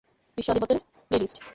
[0.37, 0.79] বিশ্ব আধিপত্যের
[1.11, 1.37] প্লেলিস্ট।